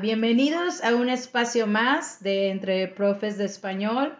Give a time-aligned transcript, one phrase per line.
[0.00, 4.16] Bienvenidos a un espacio más de Entre Profes de Español,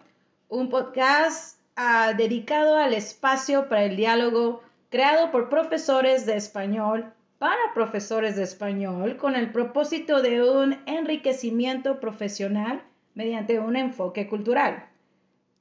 [0.47, 4.61] un podcast ah, dedicado al espacio para el diálogo
[4.91, 11.99] creado por profesores de español para profesores de español con el propósito de un enriquecimiento
[11.99, 12.83] profesional
[13.15, 14.85] mediante un enfoque cultural.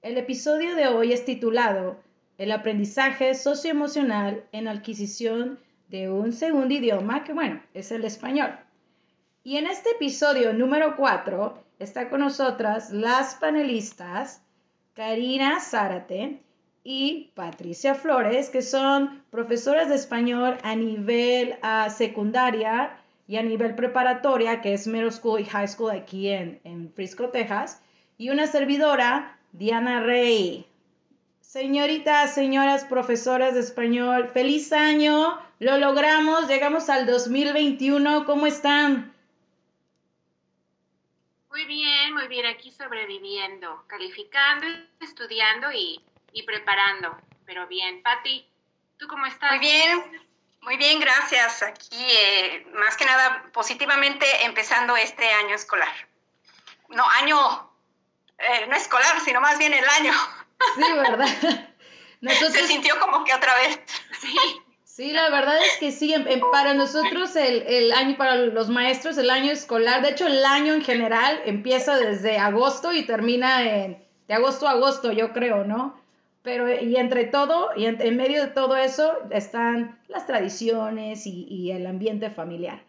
[0.02, 1.96] El episodio de hoy es titulado
[2.36, 5.58] El aprendizaje socioemocional en adquisición
[5.88, 8.50] de un segundo idioma, que bueno, es el español.
[9.46, 14.40] Y en este episodio número 4 está con nosotras las panelistas
[14.94, 16.40] Karina Zárate
[16.82, 22.96] y Patricia Flores, que son profesoras de español a nivel uh, secundaria
[23.28, 27.28] y a nivel preparatoria, que es middle school y high school aquí en, en Frisco,
[27.28, 27.82] Texas,
[28.16, 30.64] y una servidora, Diana Rey.
[31.42, 39.12] Señoritas, señoras profesoras de español, feliz año, lo logramos, llegamos al 2021, ¿cómo están?
[41.54, 44.66] Muy bien, muy bien, aquí sobreviviendo, calificando,
[45.00, 47.16] estudiando y, y preparando,
[47.46, 48.02] pero bien.
[48.02, 48.44] Patti,
[48.98, 49.52] ¿tú cómo estás?
[49.52, 50.26] Muy bien,
[50.62, 51.62] muy bien, gracias.
[51.62, 55.94] Aquí, eh, más que nada, positivamente empezando este año escolar.
[56.88, 57.70] No, año,
[58.36, 60.12] eh, no escolar, sino más bien el año.
[60.74, 61.68] Sí, ¿verdad?
[62.50, 63.80] Se sintió como que otra vez.
[64.18, 64.36] Sí.
[64.94, 66.14] Sí, la verdad es que sí,
[66.52, 70.72] para nosotros el, el, año, para los maestros, el año escolar, de hecho el año
[70.72, 73.98] en general empieza desde agosto y termina en,
[74.28, 75.96] de agosto a agosto, yo creo, ¿no?
[76.42, 81.72] Pero, y entre todo, y en, medio de todo eso están las tradiciones y, y
[81.72, 82.80] el ambiente familiar.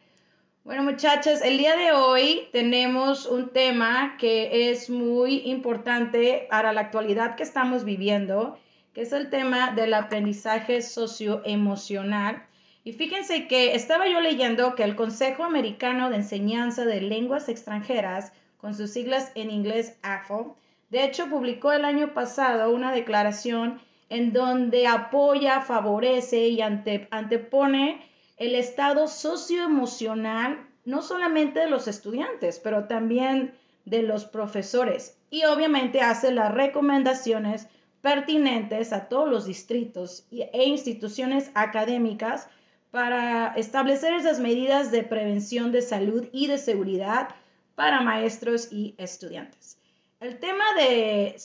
[0.64, 6.81] Bueno, muchachas, el día de hoy tenemos un tema que es muy importante para la
[6.81, 8.59] actualidad que estamos viviendo
[8.95, 12.45] que es el tema del aprendizaje socioemocional.
[12.85, 18.31] Y fíjense que estaba yo leyendo que el Consejo Americano de Enseñanza de Lenguas Extranjeras,
[18.58, 20.55] con sus siglas en inglés AFO,
[20.89, 28.02] de hecho publicó el año pasado una declaración en donde apoya, favorece y antepone
[28.37, 35.17] el estado socioemocional no solamente de los estudiantes, pero también de los profesores.
[35.30, 37.67] Y obviamente hace las recomendaciones
[38.05, 42.48] pertinentes a todos los distritos e instituciones académicas
[42.92, 47.30] para establecer esas medidas de prevención de salud y de seguridad
[47.73, 49.80] para maestros y estudiantes.
[50.20, 51.36] El tema eh,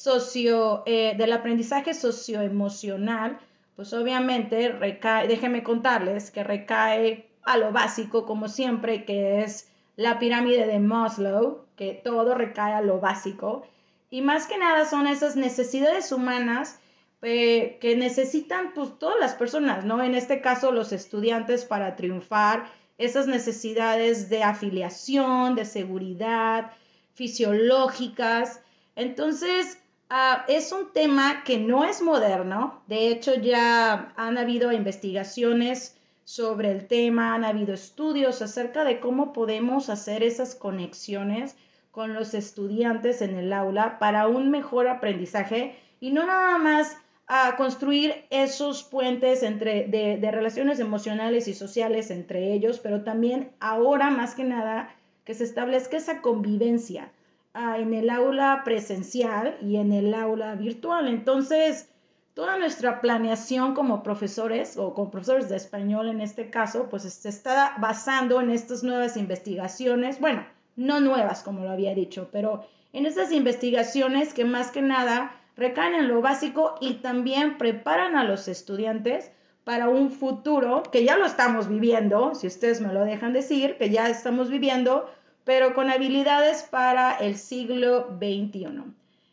[1.16, 3.38] del aprendizaje socioemocional,
[3.74, 10.18] pues obviamente recae, déjenme contarles que recae a lo básico, como siempre, que es la
[10.18, 13.66] pirámide de Maslow, que todo recae a lo básico.
[14.10, 16.80] Y más que nada son esas necesidades humanas
[17.22, 20.02] eh, que necesitan pues todas las personas, ¿no?
[20.02, 26.72] En este caso los estudiantes para triunfar, esas necesidades de afiliación, de seguridad,
[27.14, 28.60] fisiológicas.
[28.96, 29.78] Entonces,
[30.10, 32.82] uh, es un tema que no es moderno.
[32.88, 39.32] De hecho, ya han habido investigaciones sobre el tema, han habido estudios acerca de cómo
[39.32, 41.56] podemos hacer esas conexiones
[41.90, 46.96] con los estudiantes en el aula para un mejor aprendizaje y no nada más
[47.32, 54.10] a construir esos puentes entre, de, relaciones emocionales y sociales entre ellos, pero también ahora
[54.10, 54.92] más que nada
[55.24, 57.12] que se establezca esa convivencia
[57.54, 61.06] ah, en el aula presencial y en el aula virtual.
[61.06, 61.88] Entonces,
[62.34, 67.28] toda nuestra planeación como profesores o como profesores de español en este caso, pues se
[67.28, 70.18] está basando en estas nuevas investigaciones.
[70.18, 70.44] Bueno,
[70.76, 75.94] no nuevas, como lo había dicho, pero en esas investigaciones que más que nada recaen
[75.94, 79.30] en lo básico y también preparan a los estudiantes
[79.64, 83.90] para un futuro que ya lo estamos viviendo, si ustedes me lo dejan decir, que
[83.90, 85.08] ya estamos viviendo,
[85.44, 88.82] pero con habilidades para el siglo XXI.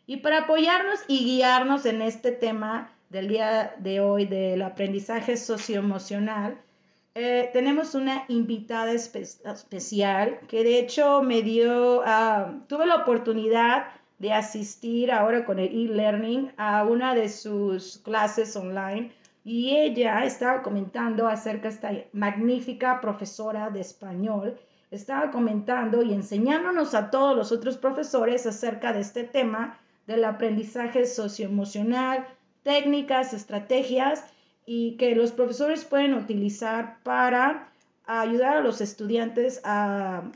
[0.06, 6.58] Y para apoyarnos y guiarnos en este tema del día de hoy del aprendizaje socioemocional,
[7.20, 13.88] eh, tenemos una invitada especial que de hecho me dio, uh, tuve la oportunidad
[14.20, 19.10] de asistir ahora con el e-learning a una de sus clases online
[19.44, 24.56] y ella estaba comentando acerca de esta magnífica profesora de español,
[24.92, 29.76] estaba comentando y enseñándonos a todos los otros profesores acerca de este tema
[30.06, 32.28] del aprendizaje socioemocional,
[32.62, 34.22] técnicas, estrategias
[34.70, 37.72] y que los profesores pueden utilizar para
[38.04, 40.30] ayudar a los estudiantes a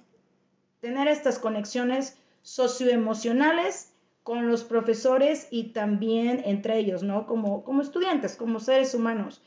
[0.81, 3.93] tener estas conexiones socioemocionales
[4.23, 7.27] con los profesores y también entre ellos, ¿no?
[7.27, 9.43] Como, como estudiantes, como seres humanos.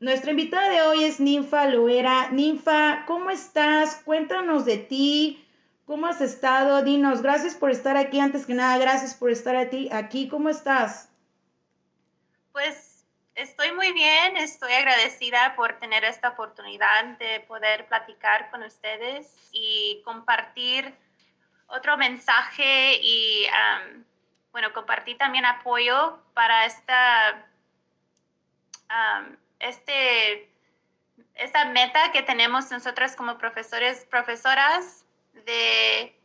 [0.00, 2.30] Nuestra invitada de hoy es Ninfa Loera.
[2.30, 4.02] Ninfa, ¿cómo estás?
[4.04, 5.42] Cuéntanos de ti,
[5.86, 6.82] ¿Cómo has estado?
[6.82, 8.18] Dinos, gracias por estar aquí.
[8.18, 10.28] Antes que nada, gracias por estar aquí.
[10.28, 11.08] ¿Cómo estás?
[12.50, 12.85] Pues
[13.36, 14.36] estoy muy bien.
[14.36, 20.92] Estoy agradecida por tener esta oportunidad de poder platicar con ustedes y compartir
[21.68, 23.46] otro mensaje y,
[24.52, 27.46] bueno, compartir también apoyo para esta,
[29.58, 30.50] este,
[31.34, 35.04] esta meta que tenemos nosotras como profesores, profesoras
[35.44, 36.18] de,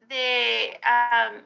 [0.00, 0.80] de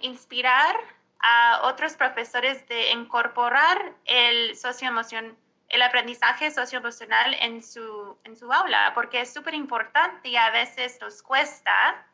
[0.00, 5.36] inspirar a otros profesores de incorporar el socioemoción,
[5.68, 10.98] el aprendizaje socioemocional en su, en su aula, porque es súper importante y a veces
[11.00, 12.06] nos cuesta,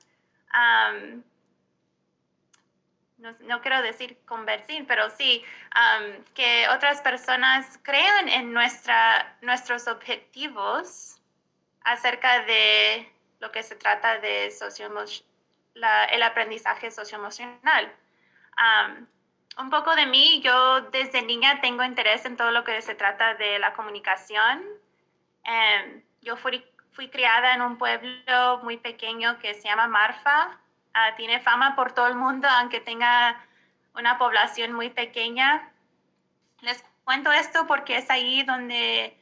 [3.18, 5.44] no, quiero decir convertir, pero sí,
[6.34, 11.20] que otras personas crean en nuestra, nuestros objetivos
[11.84, 14.52] acerca de lo que se trata de
[15.74, 17.92] el aprendizaje socioemocional.
[19.58, 23.34] Un poco de mí, yo desde niña tengo interés en todo lo que se trata
[23.34, 24.62] de la comunicación.
[25.44, 26.64] Em, yo fui,
[27.10, 30.58] criada en un pueblo muy pequeño que se llama Marfa.
[30.94, 33.44] Ah, tiene fama por todo el mundo, aunque tenga
[33.94, 35.70] una población muy pequeña.
[36.60, 39.16] Les cuento esto porque es ahí donde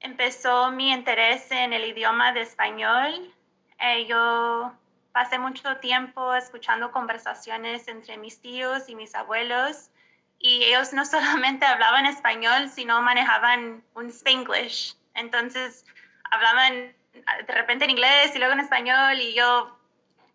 [0.00, 3.34] empezó mi interés en el idioma de español.
[3.80, 4.72] Eh, yo
[5.18, 9.90] pasé mucho tiempo escuchando conversaciones entre mis tíos y mis abuelos
[10.38, 14.94] y ellos no solamente hablaban español, sino manejaban un spanglish.
[15.14, 15.84] Entonces
[16.30, 16.94] hablaban
[17.48, 19.76] de repente en inglés y luego en español y yo,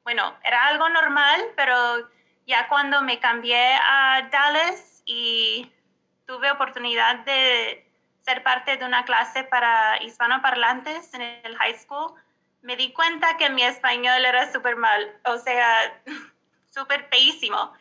[0.03, 2.09] bueno, era algo normal, pero
[2.45, 5.71] ya cuando me cambié a Dallas y
[6.25, 7.89] tuve oportunidad de
[8.23, 12.15] ser parte de una clase para hispanoparlantes en el high school,
[12.63, 16.01] me di cuenta que mi español era súper mal, o sea,
[16.69, 17.73] súper pésimo.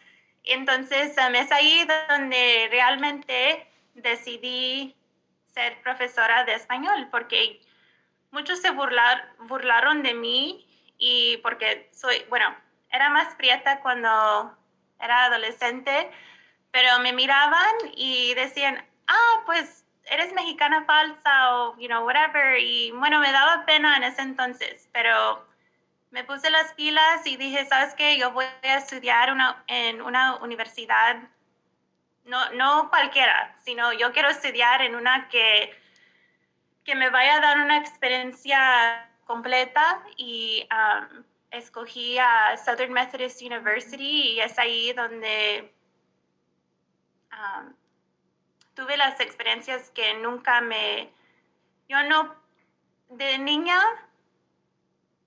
[0.45, 4.95] Entonces um, es ahí donde realmente decidí
[5.55, 7.61] ser profesora de español, porque
[8.33, 10.67] muchos se burlaron de mí
[10.99, 12.55] y porque soy, bueno,
[12.91, 14.57] era más prieta cuando
[14.99, 16.11] era adolescente,
[16.73, 22.59] pero me miraban y decían, ah, pues eres mexicana falsa o, you know, whatever.
[22.59, 25.47] Y bueno, me daba pena en ese entonces, pero
[26.11, 28.19] me puse las pilas y dije, ¿sabes qué?
[28.19, 31.17] Yo voy a estudiar una, en una universidad,
[32.25, 35.75] no, no cualquiera, sino yo quiero estudiar en una que,
[36.85, 44.33] que me vaya a dar una experiencia completa y um, escogí a Southern Methodist University
[44.35, 45.73] y es ahí donde
[47.33, 47.73] um,
[48.75, 51.11] tuve las experiencias que nunca me,
[51.89, 52.35] yo no,
[53.11, 53.81] de niña,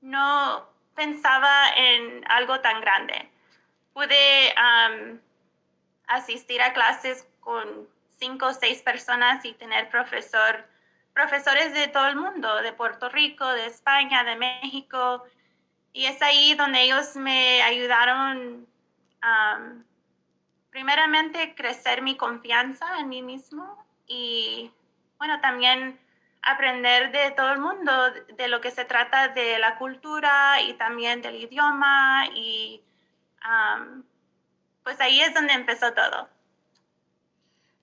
[0.01, 3.29] no pensaba en algo tan grande.
[3.93, 4.53] Pude
[6.07, 7.87] asistir a clases con
[8.17, 10.65] cinco o seis personas y tener profesor,
[11.13, 15.23] profesores de todo el mundo, de Puerto Rico, de España, de México.
[15.93, 18.67] Y es ahí donde ellos me ayudaron
[20.75, 24.69] primeramente crecer mi confianza en mí mismo y
[25.17, 25.97] bueno, también
[26.41, 27.93] aprender de todo el mundo,
[28.35, 32.81] de lo que se trata de la cultura y también del idioma y
[34.83, 36.27] pues ahí es donde empezó todo.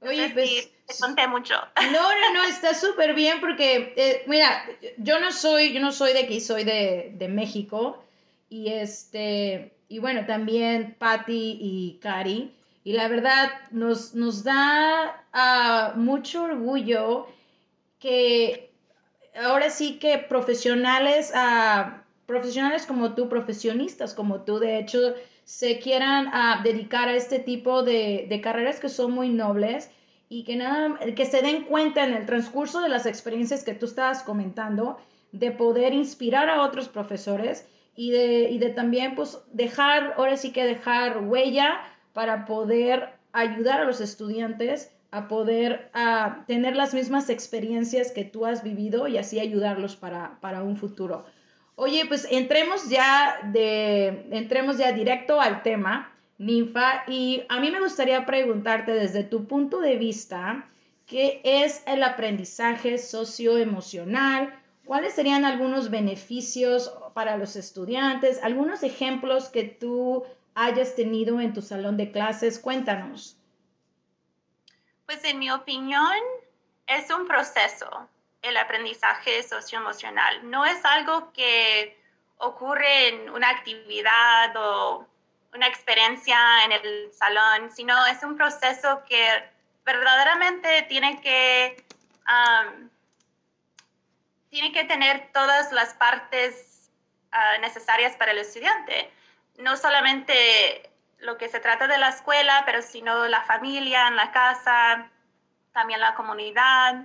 [0.03, 0.71] Oye, pues...
[0.87, 1.55] Te conté mucho.
[1.93, 4.67] No, no, no, está súper bien porque, eh, mira,
[4.99, 8.05] yo no soy, yo no soy de aquí, soy de, de México
[8.51, 12.53] y este, y bueno, también Patty y Cari
[12.85, 17.27] y la verdad nos, nos da ah, mucho orgullo
[17.99, 18.73] que
[19.41, 21.91] ahora sí que profesionales, uh,
[22.27, 27.83] profesionales como tú, profesionistas como tú, de hecho, se quieran uh, dedicar a este tipo
[27.83, 29.91] de, de, carreras que son muy nobles
[30.29, 33.87] y que, nada, que se den cuenta en el transcurso de las experiencias que tú
[33.87, 34.99] estabas comentando,
[35.31, 40.53] de poder inspirar a otros profesores y de, y de también pues dejar, ahora sí
[40.53, 41.81] que dejar huella
[42.13, 48.47] para poder ayudar a los estudiantes a poder a tener las mismas experiencias que tú
[48.47, 51.27] has vivido y así ayudarlos para, para un futuro.
[51.77, 57.81] Oye, pues entremos ya de, entremos ya directo al tema, Ninfa, y a mí me
[57.81, 60.67] gustaría preguntarte desde tu punto de vista,
[61.07, 64.55] ¿qué es el aprendizaje socioemocional?
[64.87, 68.43] ¿Cuáles serían algunos beneficios para los estudiantes?
[68.43, 70.25] Algunos ejemplos que tú
[70.55, 72.59] hayas tenido en tu salón de clases.
[72.59, 73.37] Cuéntanos.
[75.07, 76.19] Pues en mi opinión
[76.87, 78.09] es un proceso
[78.43, 80.51] el aprendizaje socioemocional.
[80.51, 81.97] No es algo que
[82.39, 85.07] ocurre en una actividad o
[85.55, 89.45] una experiencia en el salón, sino es un proceso que
[89.85, 91.85] verdaderamente tiene que,
[94.51, 96.91] tiene que tener todas las partes
[97.31, 99.11] ah, necesarias para el estudiante.
[99.59, 104.33] No solamente lo que se trata de la escuela, pero sino la familia, en la
[104.33, 105.09] casa,
[105.73, 107.05] también la comunidad.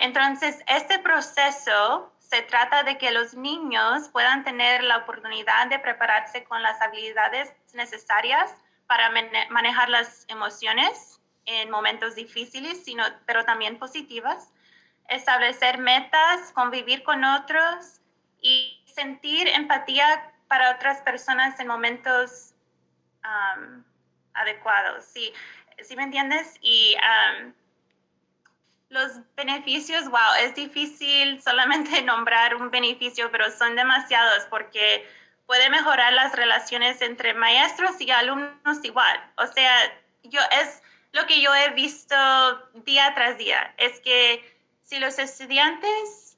[0.00, 6.44] entonces, este proceso se trata de que los niños puedan tener la oportunidad de prepararse
[6.44, 8.52] con las habilidades necesarias
[8.86, 9.10] para
[9.50, 14.50] manejar las emociones en momentos difíciles, sino, pero también positivas,
[15.08, 18.00] establecer metas, convivir con otros
[18.40, 22.54] y sentir empatía para otras personas en momentos
[24.34, 25.04] adecuados.
[25.04, 25.32] ¿Sí?
[25.82, 26.54] ¿Sí me entiendes?
[26.60, 26.96] Y
[28.88, 35.06] los beneficios, wow, es difícil solamente nombrar un beneficio, pero son demasiados porque
[35.46, 39.32] puede mejorar las relaciones entre maestros y alumnos igual.
[39.36, 39.72] O sea,
[40.24, 42.14] yo es lo que yo he visto
[42.84, 46.36] día tras día, es que si los estudiantes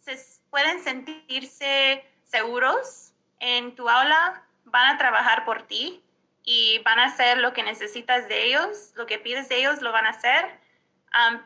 [0.00, 0.18] se
[0.48, 3.09] pueden sentirse seguros
[3.40, 6.02] en tu aula, van a trabajar por ti
[6.44, 9.92] y van a hacer lo que necesitas de ellos, lo que pides de ellos, lo
[9.92, 10.60] van a hacer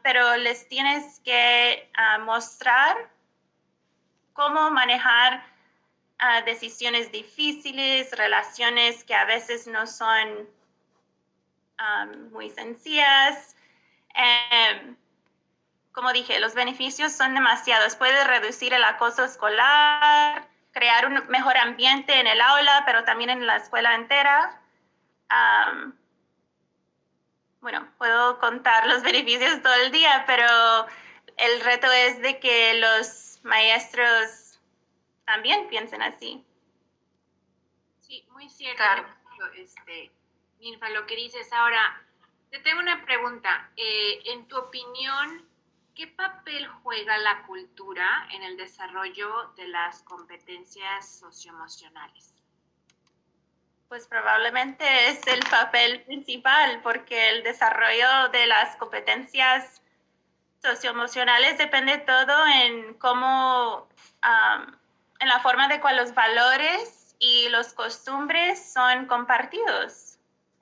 [0.03, 2.97] pero les tienes que ah, mostrar
[4.33, 5.45] cómo manejar
[6.19, 10.49] ah, decisiones difíciles, relaciones que a veces no son
[12.31, 13.57] muy sencillas.
[14.15, 14.97] Em,
[15.93, 17.97] como dije, los beneficios son demasiados.
[17.97, 23.47] Puede reducir el acoso escolar, crear un mejor ambiente en el aula, pero también en
[23.47, 24.61] la escuela entera
[27.65, 30.47] bueno, puedo contar los beneficios todo el día, pero
[31.39, 34.61] el reto es de que los maestros
[35.25, 36.45] también piensen así.
[38.01, 38.85] Sí, muy cierto.
[39.57, 40.11] Este,
[40.61, 42.03] Ninfa, lo que dices ahora,
[42.51, 43.71] te tengo una pregunta.
[43.77, 45.49] Eh, en tu opinión,
[45.95, 52.35] ¿qué papel juega la cultura en el desarrollo de las competencias socioemocionales?
[53.95, 59.83] pues probablemente es el papel principal porque el desarrollo de las competencias
[60.61, 63.89] socioemocionales depende todo en cómo,
[65.21, 70.19] en la forma de cual los valores y los costumbres son compartidos.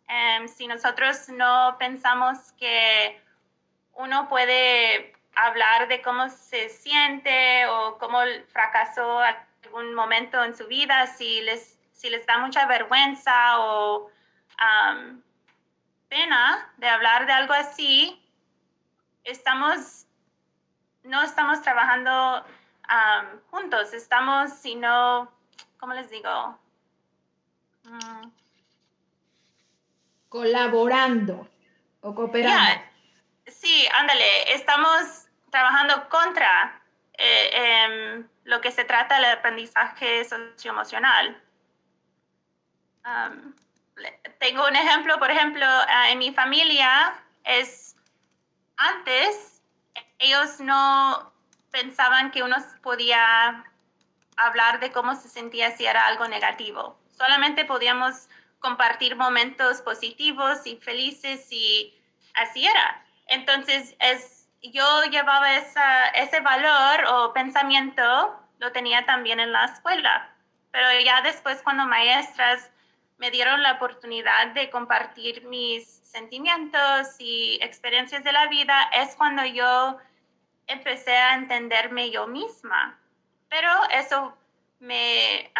[0.08, 3.18] Em, si nosotros no pensamos que
[3.94, 11.06] uno puede hablar de cómo se siente o cómo fracasó algún momento en su vida,
[11.06, 14.10] si les si les da mucha vergüenza o
[16.08, 18.20] pena de hablar de algo así,
[19.22, 20.04] estamos,
[21.04, 22.44] no estamos trabajando
[23.50, 25.30] juntos, estamos, sino,
[25.78, 26.58] ¿cómo les digo?
[27.84, 28.30] Mm.
[30.28, 31.48] Colaborando
[32.00, 32.82] o cooperando.
[33.46, 35.21] Sí, ándale, estamos
[35.52, 36.82] trabajando contra
[37.16, 41.40] eh, em, lo que se trata del aprendizaje socioemocional
[44.38, 47.96] tengo un ejemplo, por ejemplo, ah, en mi familia es
[48.76, 49.62] antes
[50.18, 51.32] ellos no
[51.70, 53.64] pensaban que uno podía
[54.36, 56.98] hablar de cómo se sentía si era algo negativo.
[57.16, 58.28] Solamente podíamos
[58.60, 61.94] compartir momentos positivos y felices y
[62.34, 63.04] así era.
[63.26, 70.28] Entonces, es, yo llevaba ese valor o pensamiento, lo tenía también en la escuela.
[70.70, 72.70] Pero ya después cuando maestras
[73.18, 79.44] me dieron la oportunidad de compartir mis sentimientos y experiencias de la vida, es cuando
[79.44, 79.98] yo
[80.66, 82.98] empecé a entenderme yo misma.
[83.48, 84.36] Pero eso
[84.80, 85.50] me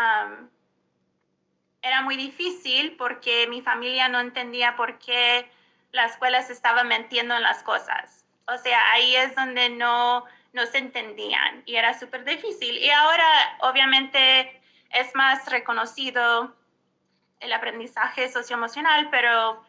[1.83, 5.51] era muy difícil porque mi familia no entendía por qué
[5.91, 8.22] la escuela se estaba metiendo en las cosas.
[8.49, 12.77] O sea, ahí es donde no, no se entendían y era súper difícil.
[12.79, 13.27] Y ahora,
[13.61, 16.55] obviamente, es más reconocido
[17.41, 19.63] el aprendizaje socioemocional, pero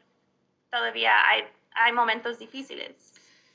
[0.70, 3.14] todavía hay, hay momentos difíciles.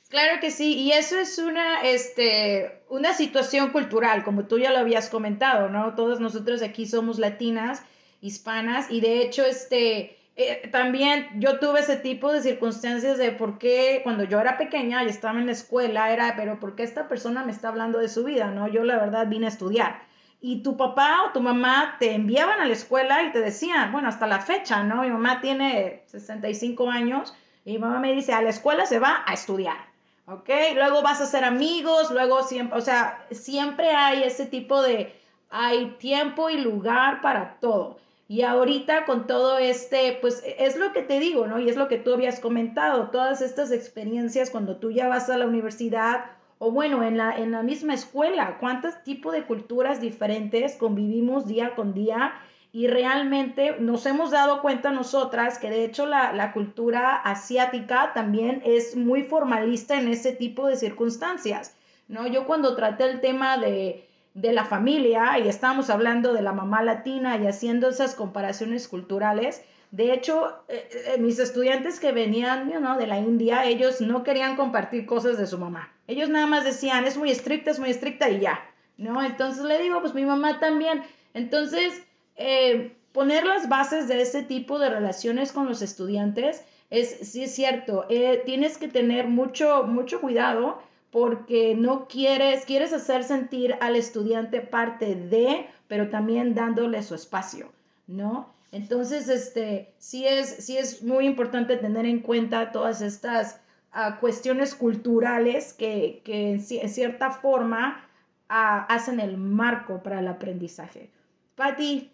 [0.09, 4.79] Claro que sí, y eso es una, este, una situación cultural, como tú ya lo
[4.79, 5.93] habías comentado, ¿no?
[5.93, 7.83] Todos nosotros aquí somos latinas,
[8.19, 13.59] hispanas, y de hecho, este, eh, también yo tuve ese tipo de circunstancias de por
[13.59, 17.09] qué cuando yo era pequeña y estaba en la escuela, era, pero ¿por qué esta
[17.09, 18.69] persona me está hablando de su vida, no?
[18.69, 20.01] Yo la verdad vine a estudiar
[20.39, 24.07] y tu papá o tu mamá te enviaban a la escuela y te decían, bueno,
[24.07, 25.01] hasta la fecha, ¿no?
[25.01, 29.23] Mi mamá tiene 65 años y mi mamá me dice, a la escuela se va
[29.25, 29.77] a estudiar,
[30.25, 30.49] ¿ok?
[30.75, 35.13] Luego vas a ser amigos, luego siempre, o sea, siempre hay ese tipo de
[35.49, 37.99] hay tiempo y lugar para todo.
[38.29, 41.59] Y ahorita con todo este, pues es lo que te digo, ¿no?
[41.59, 45.37] Y es lo que tú habías comentado, todas estas experiencias cuando tú ya vas a
[45.37, 46.25] la universidad
[46.59, 51.73] o bueno, en la, en la misma escuela, cuántos tipos de culturas diferentes convivimos día
[51.73, 52.33] con día
[52.71, 58.61] y realmente nos hemos dado cuenta nosotras que de hecho la, la, cultura asiática también
[58.63, 61.75] es muy formalista en ese tipo de circunstancias,
[62.07, 62.27] ¿no?
[62.27, 64.08] Yo cuando traté el tema de,
[64.41, 69.63] de la familia y estábamos hablando de la mamá latina y haciendo esas comparaciones culturales,
[69.91, 75.05] de hecho, eh, eh, mis estudiantes que venían de la India, ellos no querían compartir
[75.05, 75.91] cosas de su mamá.
[76.07, 78.59] Ellos nada más decían, es muy estricta, es muy estricta y ya,
[78.97, 79.23] ¿no?
[79.23, 81.01] Entonces le digo, pues mi mamá también.
[81.33, 82.03] Entonces,
[82.35, 87.53] eh, poner las bases de ese tipo de relaciones con los estudiantes es, sí es
[87.53, 88.07] cierto,
[88.45, 95.15] tienes que tener mucho, mucho cuidado porque no quieres, quieres hacer sentir al estudiante parte
[95.15, 97.71] de, pero también dándole su espacio,
[98.07, 98.53] ¿no?
[98.71, 103.59] Entonces, este, sí es, sí es muy importante tener en cuenta todas estas
[103.91, 108.05] ah, cuestiones culturales que, que en, cierta forma
[108.47, 111.09] ah, hacen el marco para el aprendizaje.
[111.55, 112.11] Patti,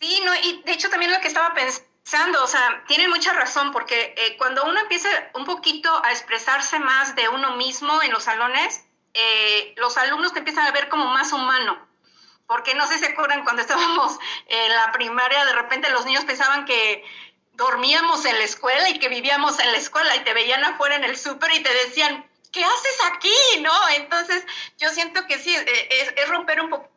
[0.00, 1.88] Sí, no, y de hecho también lo que estaba pensando,
[2.42, 7.14] o sea, tiene mucha razón, porque eh, cuando uno empieza un poquito a expresarse más
[7.16, 8.84] de uno mismo en los salones,
[9.14, 11.78] eh, los alumnos te empiezan a ver como más humano.
[12.46, 16.24] Porque no sé si se acuerdan cuando estábamos en la primaria, de repente los niños
[16.24, 17.04] pensaban que
[17.52, 21.04] dormíamos en la escuela y que vivíamos en la escuela y te veían afuera en
[21.04, 23.60] el súper y te decían, ¿qué haces aquí?
[23.60, 23.88] ¿No?
[23.96, 24.44] Entonces,
[24.76, 26.93] yo siento que sí, eh, es, es romper un poco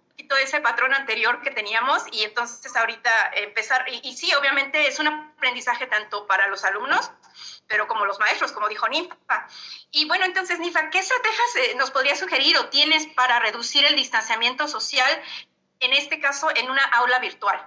[0.48, 5.88] ese patrón anterior que teníamos y entonces ahorita empezar, y, sí, obviamente es un aprendizaje
[5.88, 7.12] tanto para los alumnos,
[7.68, 9.48] pero como los maestros, como dijo Nifa.
[9.92, 13.96] Y bueno, entonces, Nifa, ¿qué estrategias eh, nos podría sugerir o tienes para reducir el
[13.96, 15.10] distanciamiento social,
[15.80, 17.66] en este caso, en una aula virtual?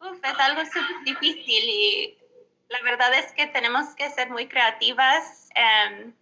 [0.00, 2.18] Uf, es algo súper difícil y
[2.68, 6.14] la verdad es que tenemos que ser muy creativas em,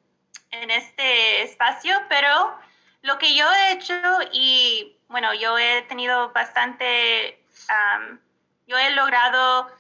[0.51, 2.59] en este espacio, pero
[3.03, 3.95] lo que yo he hecho
[4.33, 7.43] y bueno, yo he tenido bastante,
[8.67, 9.71] yo he logrado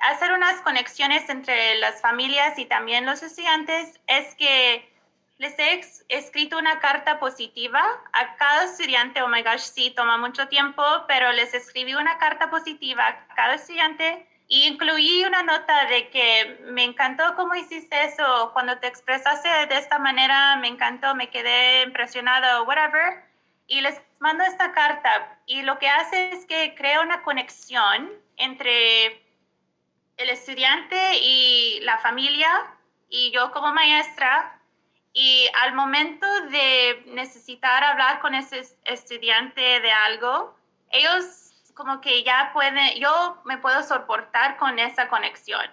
[0.00, 4.92] hacer unas conexiones entre las familias y también los estudiantes, es que
[5.38, 9.22] les he escrito una carta positiva a cada estudiante.
[9.22, 13.54] Oh my gosh, sí, toma mucho tiempo, pero les escribí una carta positiva a cada
[13.54, 19.48] estudiante y incluí una nota de que me encantó cómo hiciste eso, cuando te expresaste
[19.48, 23.24] de esta manera, me encantó, me quedé impresionada whatever.
[23.66, 29.24] Y les mando esta carta y lo que hace es que crea una conexión entre
[30.18, 32.50] el estudiante y la familia
[33.08, 34.60] y yo como maestra.
[35.14, 40.54] Y al momento de necesitar hablar con ese estudiante de algo,
[40.90, 45.70] ellos como que ya puede, yo me puedo soportar con esa conexión.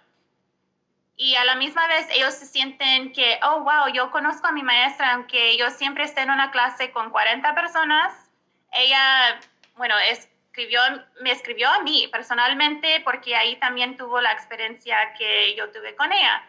[1.15, 4.63] Y a la misma vez ellos se sienten que, oh, wow, yo conozco a mi
[4.63, 8.13] maestra, aunque yo siempre esté en una clase con 40 personas,
[8.71, 9.39] ella,
[9.75, 10.79] bueno, escribió,
[11.21, 16.11] me escribió a mí personalmente porque ahí también tuvo la experiencia que yo tuve con
[16.13, 16.43] ella.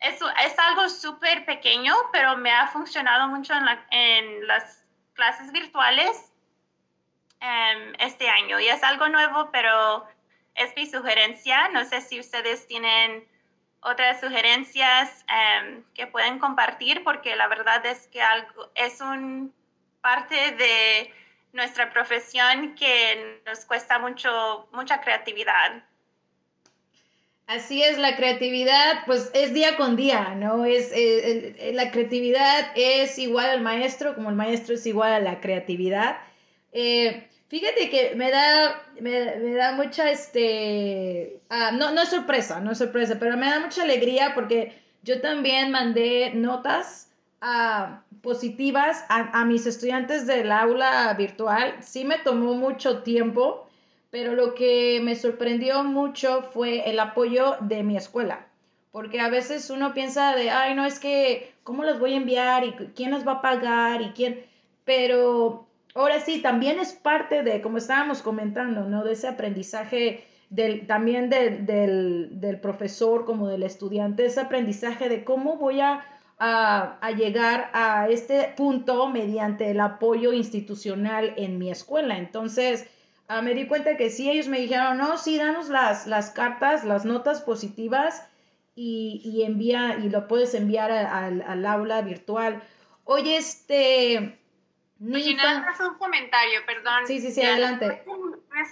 [0.00, 6.33] Es, es algo súper pequeño, pero me ha funcionado mucho en, en las clases virtuales
[7.40, 8.58] Em, este año.
[8.58, 10.06] Y es algo nuevo, pero
[10.54, 11.68] es mi sugerencia.
[11.68, 13.26] No sé si ustedes tienen
[13.80, 19.52] otras sugerencias em, que pueden compartir, porque la verdad es que algo, es un
[20.00, 21.12] parte de
[21.52, 25.84] nuestra profesión que nos cuesta mucho, mucha creatividad.
[27.46, 30.64] Así es, la creatividad, pues es día con día, ¿no?
[30.64, 35.40] Es, eh, la creatividad es igual al maestro, como el maestro es igual a la
[35.40, 36.16] creatividad.
[36.74, 42.72] Eh, Fíjate que me da, me, da mucha, este, ah, no, no es sorpresa, no
[42.72, 49.40] es sorpresa, pero me da mucha alegría porque yo también mandé notas ah, positivas a,
[49.40, 51.76] a, mis estudiantes del aula virtual.
[51.80, 53.68] Sí me tomó mucho tiempo,
[54.10, 58.46] pero lo que me sorprendió mucho fue el apoyo de mi escuela.
[58.90, 62.64] Porque a veces uno piensa de, ay, no, es que, ¿cómo las voy a enviar?
[62.64, 64.02] ¿Y quién las va a pagar?
[64.02, 64.44] ¿Y quién?
[64.84, 65.63] Pero
[65.94, 69.04] ahora sí, también es parte de, como estábamos comentando, ¿no?
[69.04, 75.80] De ese aprendizaje del, también del, profesor como del estudiante, ese aprendizaje de cómo voy
[75.80, 76.04] a,
[77.16, 82.18] llegar a este punto mediante el apoyo institucional en mi escuela.
[82.18, 82.86] Entonces,
[83.28, 86.84] ah, me di cuenta que sí, ellos me dijeron, no, sí, danos las, las cartas,
[86.84, 88.28] las notas positivas
[88.74, 92.62] y, envía, y lo puedes enviar al aula virtual.
[93.04, 94.38] Oye, este,
[95.12, 97.06] Oye, nada más un comentario, perdón.
[97.06, 98.04] Sí, sí, sí, adelante.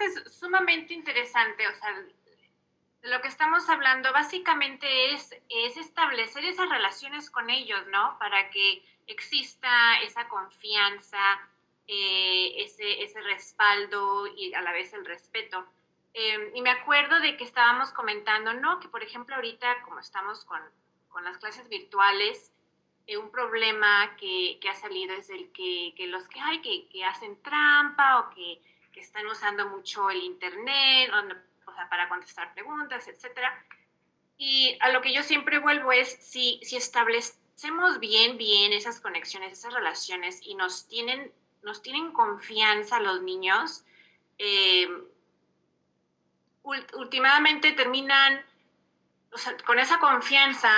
[0.01, 2.05] Es sumamente interesante, o sea,
[3.03, 8.17] lo que estamos hablando básicamente es, es establecer esas relaciones con ellos, ¿no?
[8.19, 11.19] Para que exista esa confianza,
[11.89, 15.67] eh, ese, ese respaldo y a la vez el respeto.
[16.15, 18.79] Em, y me acuerdo de que estábamos comentando, ¿no?
[18.79, 20.61] Que por ejemplo ahorita como estamos con,
[21.09, 22.52] con las clases virtuales,
[23.07, 26.89] eh, un problema que, que, ha salido es el que, que los que hay que,
[26.89, 28.61] que, hacen trampa o que,
[28.95, 31.11] están usando mucho el internet
[31.67, 33.53] o, sea, para contestar preguntas, etcétera.
[34.39, 39.59] Y a lo que yo siempre vuelvo es si, si establecemos bien, bien esas conexiones,
[39.59, 43.85] esas relaciones y nos tienen, nos tienen confianza los niños,
[44.39, 44.89] eh,
[46.63, 48.45] últimamente terminan
[49.33, 50.71] o sea, con esa confianza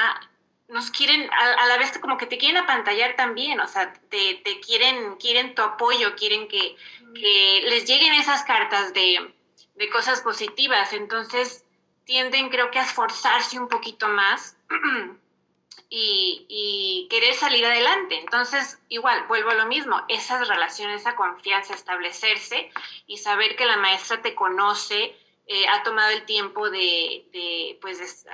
[0.68, 4.60] nos quieren, a, la vez como que te quieren apantallar también, o sea, te, te
[4.60, 6.76] quieren, quieren tu apoyo, quieren que,
[7.14, 9.34] que les lleguen esas cartas de,
[9.74, 11.64] de, cosas positivas, entonces
[12.04, 14.56] tienden creo que a esforzarse un poquito más
[15.90, 18.18] y, y, querer salir adelante.
[18.18, 22.70] Entonces, igual, vuelvo a lo mismo, esas relaciones, esa confianza, establecerse
[23.06, 25.14] y saber que la maestra te conoce,
[25.46, 28.26] eh, ha tomado el tiempo de, pues,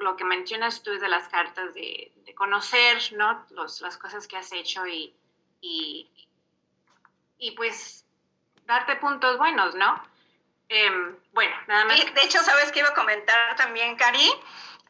[0.00, 3.46] lo, que mencionas tú de las cartas, de, conocer, ¿no?
[3.50, 5.14] las cosas que has hecho y,
[5.60, 8.04] y, pues,
[8.66, 10.02] darte puntos buenos, ¿no?
[10.68, 11.96] Em, bueno, nada más.
[11.98, 14.32] de hecho, ¿sabes qué iba a comentar también, Cari?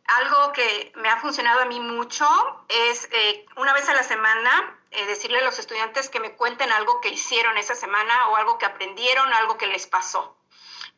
[0.06, 2.26] Algo que me ha funcionado a mí mucho
[2.68, 6.70] es eh, una vez a la semana eh, decirle a los estudiantes que me cuenten
[6.72, 10.36] algo que hicieron esa semana o algo que aprendieron, algo que les pasó.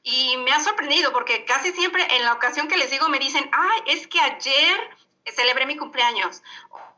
[0.09, 3.51] Y me ha sorprendido porque casi siempre en la ocasión que les digo me dicen,
[3.53, 4.97] ay, es que ayer
[5.35, 6.45] celebré mi cumpleaños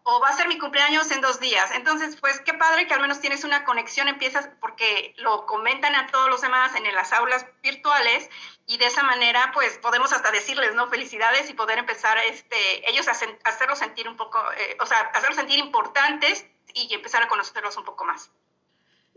[0.03, 1.71] o va a ser mi cumpleaños en dos días.
[1.71, 6.07] Entonces, pues qué padre que al menos tienes una conexión, empiezas porque lo comentan a
[6.09, 8.29] todos los demás en las aulas virtuales
[8.67, 10.89] y de esa manera pues podemos hasta decirles, ¿no?
[10.89, 13.13] Felicidades y poder empezar este, ellos a,
[13.45, 16.45] hacerlos sentir un poco, eh, o sea, hacerlos sentir importantes
[16.75, 18.31] y empezar a conocerlos un poco más.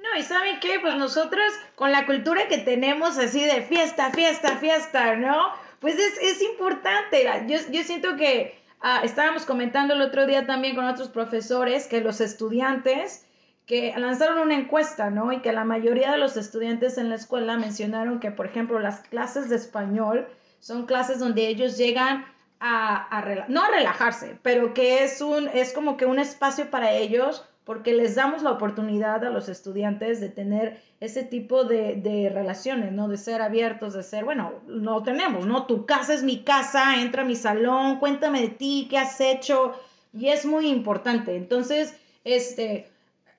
[0.01, 0.79] No, y ¿saben qué?
[0.79, 5.49] Pues nosotros con la cultura que tenemos así de fiesta, fiesta, fiesta, ¿no?
[5.79, 7.29] Pues es, es importante.
[7.47, 12.01] Yo, yo siento que ah, estábamos comentando el otro día también con otros profesores que
[12.01, 13.25] los estudiantes
[13.65, 15.31] que lanzaron una encuesta, ¿no?
[15.31, 19.01] Y que la mayoría de los estudiantes en la escuela mencionaron que, por ejemplo, las
[19.01, 20.27] clases de español
[20.59, 22.25] son clases donde ellos llegan
[22.59, 26.91] a, a no a relajarse, pero que es un, es como que un espacio para
[26.91, 32.91] ellos porque les damos la oportunidad a los estudiantes de tener ese tipo de, relaciones,
[32.91, 33.08] ¿no?
[33.08, 35.67] De ser abiertos, de ser, bueno, no tenemos, ¿no?
[35.67, 39.74] Tu casa es mi casa, entra a mi salón, cuéntame de ti, qué has hecho,
[40.12, 41.36] y es muy importante.
[41.36, 42.88] Entonces, este,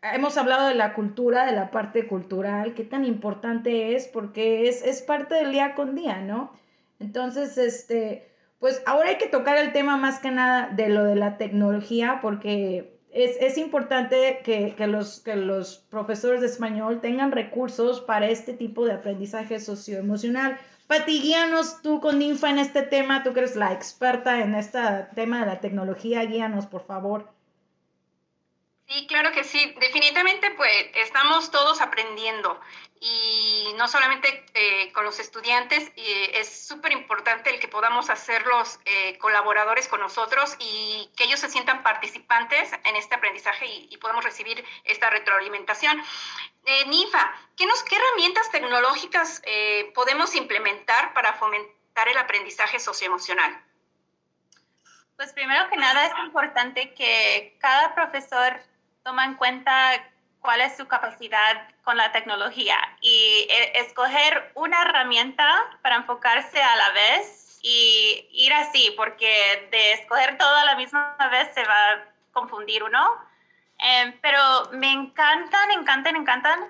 [0.02, 4.82] hemos hablado de la cultura, de la parte cultural, qué tan importante es, porque es,
[4.84, 6.52] es parte del día con día, ¿no?
[7.00, 8.28] Entonces, este,
[8.60, 12.20] pues ahora hay que tocar el tema más que nada de lo de la tecnología,
[12.22, 18.28] porque es, es importante que, que, los, que los profesores de español tengan recursos para
[18.28, 20.58] este tipo de aprendizaje socioemocional.
[20.86, 24.78] Pati, guíanos tú con Ninfa en este tema, tú que eres la experta en este
[25.14, 27.28] tema de la tecnología, guíanos por favor.
[28.92, 29.74] Sí, claro que sí.
[29.80, 32.60] Definitivamente, pues estamos todos aprendiendo
[33.00, 39.16] y no solamente eh, con los estudiantes, es súper importante el que podamos hacerlos eh,
[39.16, 44.62] colaboradores con nosotros y que ellos se sientan participantes en este aprendizaje y, podamos recibir
[44.84, 45.98] esta retroalimentación.
[46.66, 49.40] Eh, Nifa, ¿qué, nos, ¿qué herramientas tecnológicas
[49.94, 53.58] podemos implementar para fomentar el aprendizaje socioemocional?
[55.16, 58.60] Pues primero que nada es importante que cada profesor
[59.02, 59.92] toma en cuenta
[60.40, 65.46] cuál es su capacidad con la tecnología y e, escoger una herramienta
[65.82, 71.16] para enfocarse a la vez y ir así, porque de escoger todo a la misma
[71.30, 73.16] vez se va a confundir uno.
[73.78, 76.60] Em, pero me encantan, encantan, encantan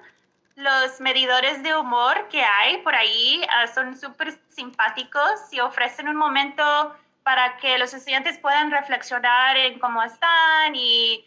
[0.56, 3.42] los medidores de humor que hay por ahí.
[3.50, 9.78] Ah, son súper simpáticos y ofrecen un momento para que los estudiantes puedan reflexionar en
[9.78, 11.24] cómo están y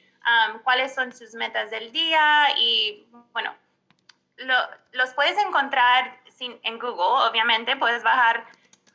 [0.64, 3.54] cuáles son sus metas del día y bueno,
[4.92, 8.46] los puedes encontrar sin, en Google, obviamente, puedes bajar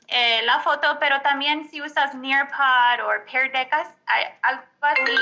[0.08, 3.72] eh, la foto, pero también si usas Nearpod o Pear Deck,
[4.42, 5.16] algo así.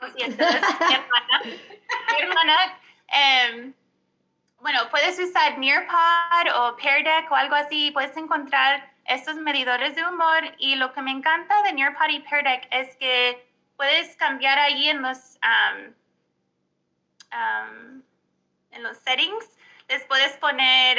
[0.00, 1.40] Lo siento, mi hermana.
[1.44, 2.56] Mi hermana
[3.08, 3.74] em,
[4.60, 10.06] bueno, puedes usar Nearpod o Pear Deck o algo así, puedes encontrar estos medidores de
[10.06, 14.58] humor y lo que me encanta de Nearpod y Pear Deck es que puedes cambiar
[14.58, 15.38] ahí en los,
[18.70, 20.98] en los settings, les puedes poner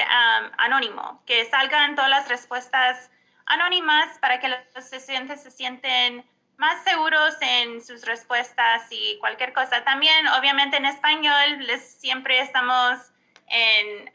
[0.57, 3.09] anónimo, que salgan todas las respuestas
[3.45, 6.25] anónimas para que los estudiantes se sienten
[6.57, 9.83] más seguros en sus respuestas y cualquier cosa.
[9.83, 12.99] También, obviamente, en español les, siempre estamos
[13.47, 14.11] en,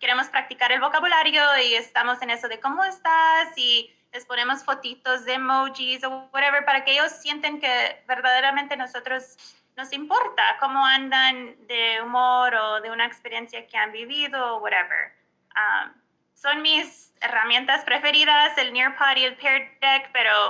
[0.00, 5.24] queremos practicar el vocabulario y estamos en eso de cómo estás y les ponemos fotitos
[5.24, 9.36] de emojis o whatever para que ellos sienten que verdaderamente nosotros
[9.76, 15.12] nos importa cómo andan de humor o de una experiencia que han vivido o whatever.
[16.34, 20.48] son mis herramientas preferidas, el Nearpod y el Pear Deck, pero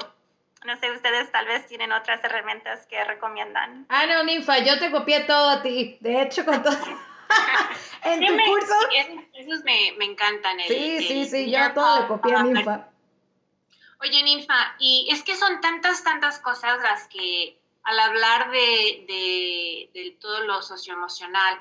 [0.65, 3.87] no sé, ustedes tal vez tienen otras herramientas que recomiendan.
[3.89, 5.97] Ah, no, Ninfa, yo te copié todo a ti.
[6.01, 6.77] De hecho, con todo.
[8.05, 8.75] en tu curso.
[9.35, 10.59] Esos, me, me, encantan.
[10.67, 12.89] sí, sí, sí, yo todo le copié a Ninfa.
[14.01, 19.91] Oye, Ninfa, y es que son tantas, tantas cosas las que al hablar de, de,
[19.95, 21.59] de todo lo socioemocional,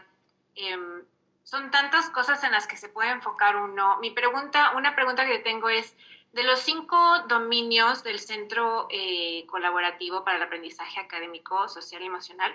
[0.56, 1.04] em,
[1.44, 3.98] son tantas cosas en las que se puede enfocar uno.
[4.02, 5.96] Mi pregunta, una pregunta que tengo es,
[6.34, 6.98] de los cinco
[7.30, 12.54] dominios del Centro eh, Colaborativo para el Aprendizaje Académico, Social y Emocional,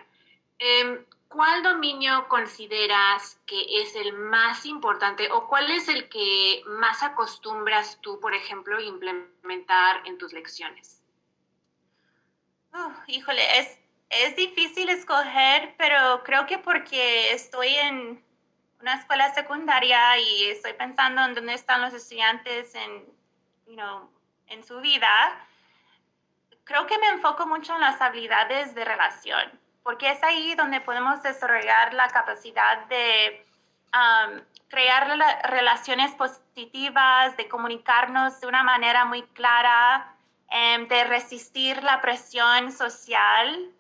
[0.63, 7.03] em, ¿cuál dominio consideras que es el más importante o cuál es el que más
[7.03, 11.03] acostumbras tú, por ejemplo, implementar en tus lecciones?
[13.07, 18.25] Híjole, es, es difícil escoger, pero creo que porque estoy en
[18.81, 23.13] una escuela secundaria y estoy pensando en dónde están los estudiantes en
[24.47, 25.47] en su vida,
[26.65, 31.23] creo que me enfoco mucho en las habilidades de relación, porque es ahí donde podemos
[31.23, 33.45] desarrollar la capacidad de
[33.95, 35.07] um, crear
[35.45, 40.15] relaciones positivas, de comunicarnos de una manera muy clara,
[40.51, 43.71] em, de resistir la presión social.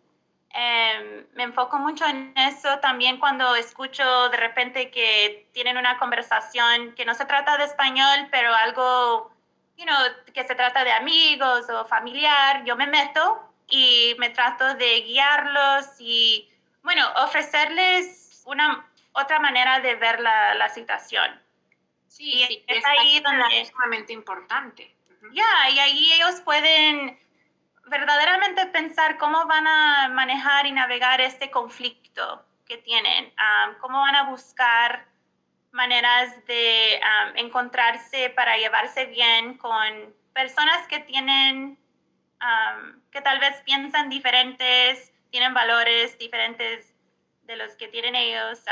[0.50, 6.94] Em, me enfoco mucho en eso también cuando escucho de repente que tienen una conversación
[6.94, 9.32] que no se trata de español, pero algo
[9.76, 9.96] you know,
[10.32, 15.86] que se trata de amigos o familiar, yo me meto y me trato de guiarlos
[15.98, 21.40] y, bueno, ofrecerles una otra manera de ver la, la situación.
[22.06, 24.94] Sí, sí, es, ahí donde es sumamente importante.
[25.32, 27.18] Ya, y ahí ellos pueden
[27.86, 34.16] verdaderamente pensar cómo van a manejar y navegar este conflicto que tienen, um, cómo van
[34.16, 35.06] a buscar
[35.70, 37.00] maneras de
[37.36, 41.78] encontrarse para llevarse bien con personas que tienen,
[43.10, 46.94] que tal vez piensan diferentes, tienen valores diferentes
[47.44, 48.62] de los que tienen ellos.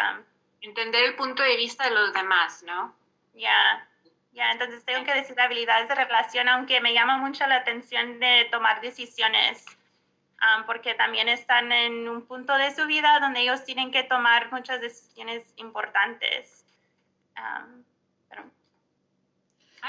[0.60, 2.94] Entender el punto de vista de los demás, ¿no?
[3.34, 3.88] Ya,
[4.32, 8.48] ya, entonces tengo que decir habilidades de relación, aunque me llama mucho la atención de
[8.50, 9.64] tomar decisiones.
[10.66, 14.80] porque también están en un punto de su vida donde ellos tienen que tomar muchas
[14.80, 16.64] decisiones importantes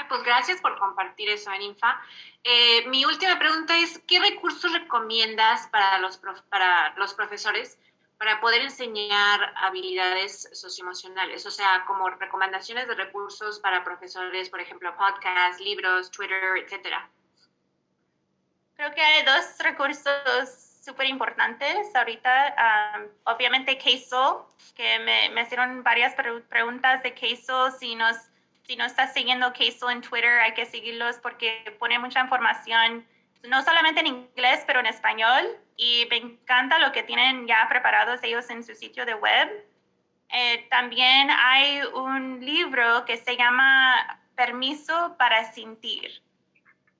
[0.08, 2.00] pues gracias por compartir eso, Aninfa.
[2.44, 7.78] Eh, mi última pregunta es, ¿qué recursos recomiendas para los, para los profesores
[8.18, 11.44] para poder enseñar habilidades socioemocionales?
[11.46, 17.08] O sea, como recomendaciones de recursos para profesores, por ejemplo, podcasts, libros, Twitter, etcétera.
[18.76, 23.06] Creo que hay dos recursos súper importantes ahorita.
[23.24, 26.14] obviamente queso, que me, me, hicieron varias
[26.48, 27.70] preguntas de queso.
[27.72, 28.16] Si, nos,
[28.64, 33.06] si no estás siguiendo queso en Twitter, hay que seguirlos porque pone mucha información,
[33.44, 35.46] no solamente en inglés, pero en español.
[35.76, 39.66] Y me encanta lo que tienen ya preparados ellos en su sitio de web.
[40.28, 46.22] Eh, también hay un libro que se llama Permiso para Sentir.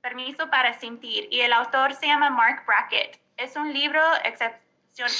[0.01, 1.29] Permiso para Sentir.
[1.31, 4.61] Y el autor se llama Mark Brackett es un libro excepción.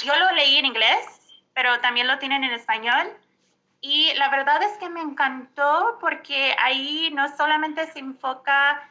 [0.05, 1.05] Yo lo leí en inglés,
[1.53, 3.11] pero también lo tienen en español.
[3.85, 8.81] Y la verdad es que me encantó porque ahí no solamente se enfoca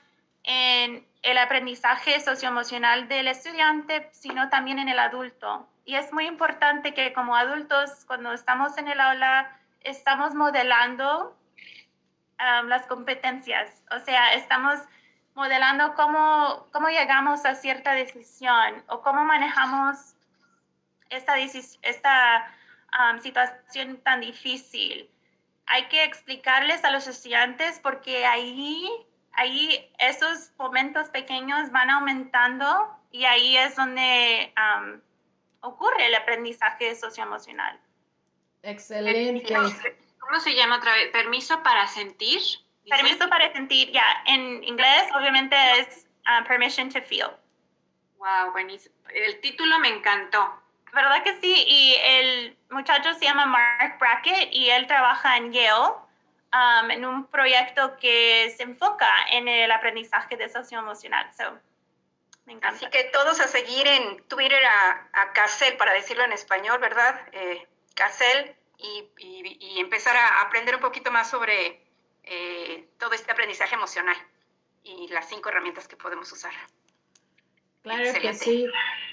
[0.45, 5.67] en el aprendizaje socioemocional del estudiante, sino también en el adulto.
[5.87, 11.35] Y es muy importante que como adultos, cuando estamos en el aula, estamos modelando
[12.39, 13.83] um, las competencias.
[13.97, 14.79] O sea, estamos
[15.35, 20.17] modelando cómo, cómo llegamos a cierta decisión o cómo manejamos
[21.09, 22.55] esta, esta
[22.99, 25.11] um, situación tan difícil.
[25.67, 28.89] Hay que explicarles a los estudiantes porque ahí,
[29.33, 35.01] ahí esos momentos pequeños van aumentando y ahí es donde um,
[35.61, 37.79] ocurre el aprendizaje socioemocional.
[38.63, 39.99] Excelente.
[40.19, 41.11] ¿Cómo se llama otra vez?
[41.11, 42.41] ¿Permiso para sentir?
[42.89, 44.05] Permiso para sentir, ya.
[44.27, 47.31] En inglés, obviamente, es uh, permission to feel.
[48.19, 48.95] Wow, buenísimo.
[49.13, 50.62] El título me encantó.
[50.93, 51.65] ¿Verdad que sí?
[51.67, 55.95] Y el muchacho se llama Mark Brackett y él trabaja en Yale
[56.53, 61.33] um, en un proyecto que se enfoca en el aprendizaje de socioemocional.
[61.35, 61.59] So,
[62.45, 62.77] me encanta.
[62.77, 67.19] Así que todos a seguir en Twitter a, a Casel, para decirlo en español, ¿verdad?
[67.33, 71.81] Eh, Casel, y, y, y, empezar a aprender un poquito más sobre
[72.25, 74.17] eh, todo este aprendizaje emocional
[74.83, 76.53] y las cinco herramientas que podemos usar.
[77.83, 78.67] Claro que sí.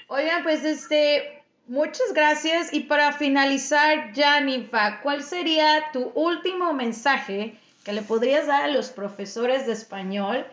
[0.08, 1.39] Oigan, pues este,
[1.70, 2.72] muchas gracias.
[2.72, 8.90] Y para finalizar, Janifa, ¿cuál sería tu último mensaje que le podrías dar a los
[8.90, 10.46] profesores de español,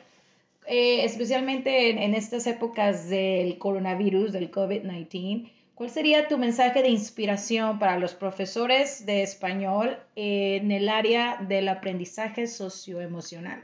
[0.68, 5.52] eh, especialmente en, en, estas épocas del coronavirus, del COVID-19?
[5.76, 11.68] ¿Cuál sería tu mensaje de inspiración para los profesores de español en el área del
[11.70, 13.64] aprendizaje socioemocional?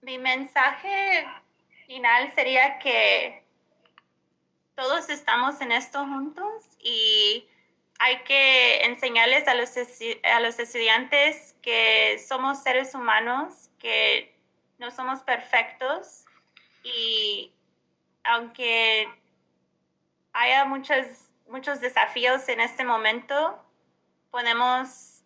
[0.00, 1.26] Mi mensaje
[1.86, 3.47] final sería que
[4.78, 7.44] todos estamos en esto juntos y
[7.98, 9.70] hay que enseñarles a los,
[10.22, 14.32] a los estudiantes que somos seres humanos, que
[14.78, 16.24] no somos perfectos
[16.84, 17.50] y
[18.22, 19.08] aunque
[20.32, 21.06] haya muchos,
[21.48, 23.60] muchos desafíos en este momento,
[24.30, 25.24] podemos,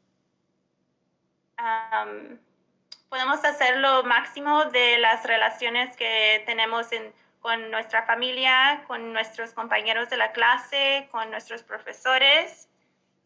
[3.11, 7.13] podemos hacer lo máximo de las relaciones que tenemos en,
[7.43, 12.69] con nuestra familia, con nuestros compañeros de la clase, con nuestros profesores,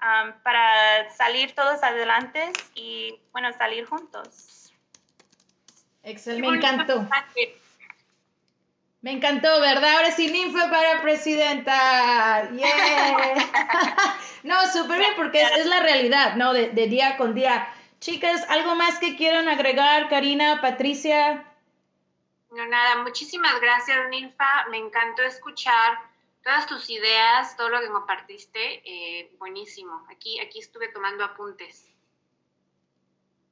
[0.00, 4.72] um, para salir todos adelante y, bueno, salir juntos.
[6.02, 7.06] Excelente, me encantó.
[9.02, 9.96] Me encantó, ¿verdad?
[9.96, 12.48] Ahora sí, ninfa para presidenta.
[12.50, 13.34] Yeah.
[14.42, 16.54] no, súper bien, porque es, es, la realidad, ¿no?
[16.54, 17.68] De, de, día con día.
[18.00, 21.44] Chicas, ¿algo más que quieran agregar, Karina, Patricia?
[22.56, 24.66] No, nada, muchísimas gracias, Ninfa.
[24.70, 26.00] Me encantó escuchar
[26.42, 28.80] todas tus ideas, todo lo que compartiste.
[28.82, 30.06] Eh, buenísimo.
[30.10, 31.86] Aquí, aquí estuve tomando apuntes.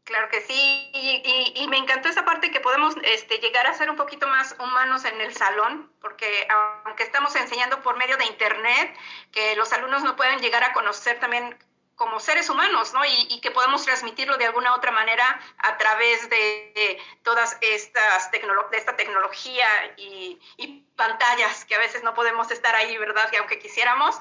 [0.05, 3.91] Claro que sí, y, y, me encantó esa parte que podemos este, llegar a ser
[3.91, 6.47] un poquito más humanos en el salón, porque
[6.85, 8.95] aunque estamos enseñando por medio de Internet,
[9.33, 11.57] que los alumnos no pueden llegar a conocer también
[11.97, 13.05] como seres humanos, ¿no?
[13.05, 18.31] Y, y que podemos transmitirlo de alguna otra manera a través de, de todas estas
[18.31, 23.29] tecnolo de esta tecnología y, y, pantallas, que a veces no podemos estar ahí, ¿verdad?
[23.31, 24.19] Que aunque quisiéramos,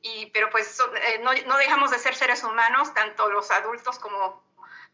[0.00, 4.42] y, pero pues eh, no, no dejamos de ser seres humanos, tanto los adultos como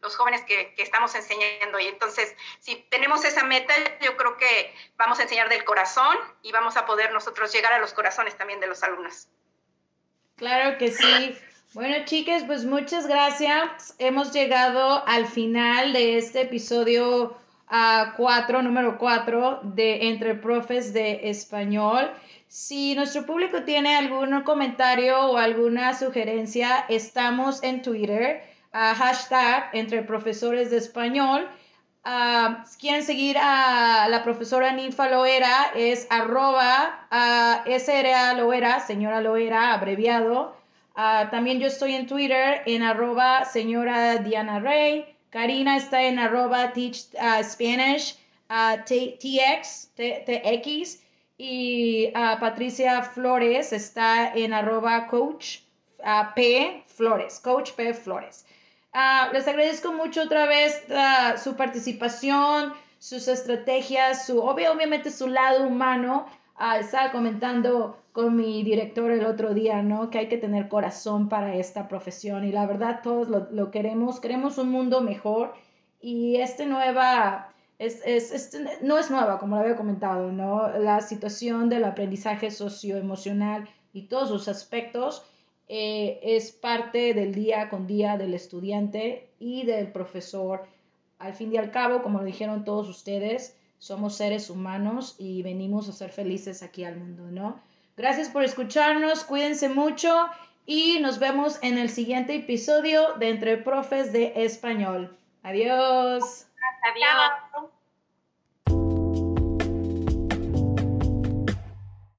[0.01, 1.79] los jóvenes que, que, estamos enseñando.
[1.79, 6.51] Y entonces, si tenemos esa meta, yo creo que vamos a enseñar del corazón y
[6.51, 9.27] vamos a poder nosotros llegar a los corazones también de los alumnos.
[10.35, 11.39] Claro que sí.
[11.75, 13.95] Bueno, chicas, pues muchas gracias.
[13.99, 17.35] Hemos llegado al final de este episodio
[17.69, 22.09] uh, cuatro, número 4 de Entre Profes de Español.
[22.47, 28.41] Si nuestro público tiene algún comentario o alguna sugerencia, estamos en Twitter
[28.73, 31.45] uh, hashtag entre profesores de español.
[32.05, 39.19] Uh, si quieren seguir a la profesora Ninfa Loera, es arroba uh, SRA Loera, señora
[39.19, 40.55] Loera, abreviado.
[40.95, 45.05] Uh, también yo estoy en Twitter en arroba señora Diana Rey.
[45.29, 47.07] Karina está en arroba teach
[47.43, 51.01] Spanish TX, TX.
[51.37, 55.59] Y Patricia Flores está en arroba coach
[56.35, 58.45] P Flores, coach P Flores.
[58.93, 65.67] Uh, les agradezco mucho otra vez uh, su participación, sus estrategias, su obviamente su lado
[65.67, 66.27] humano.
[66.57, 70.09] Uh, estaba comentando con mi director el otro día, ¿no?
[70.09, 74.57] Que hay que tener corazón para esta profesión y la verdad todos lo, queremos, queremos
[74.57, 75.53] un mundo mejor
[75.99, 80.69] y este nueva, es, es, es, no es nueva, como lo había comentado, ¿no?
[80.77, 85.25] La situación del aprendizaje socioemocional y todos sus aspectos
[85.67, 90.67] eh, es parte del día con día del estudiante y del profesor.
[91.19, 95.89] Al fin y al cabo, como lo dijeron todos ustedes, somos seres humanos y venimos
[95.89, 97.59] a ser felices aquí al mundo, ¿no?
[97.97, 100.27] Gracias por escucharnos, cuídense mucho
[100.65, 105.15] y nos vemos en el siguiente episodio de Entre Profes de Español.
[105.43, 106.47] Adiós.
[106.91, 107.74] Adiós.